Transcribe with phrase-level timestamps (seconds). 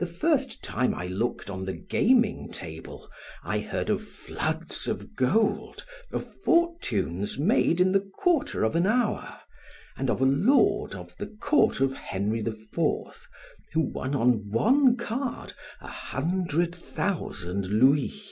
[0.00, 3.08] The first time I looked on the gaming table
[3.44, 9.38] I heard of floods of gold, of fortunes made in the quarter of an hour,
[9.96, 15.52] and of a lord of the court of Henry IV who won on one card
[15.80, 18.24] a hundred thousand louis.